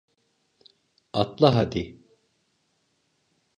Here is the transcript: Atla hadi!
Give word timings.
Atla 1.13 1.53
hadi! 1.55 2.01